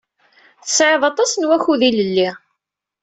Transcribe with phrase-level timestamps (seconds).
[0.63, 2.29] Tesɛiḍ aṭas n wakud ilelli.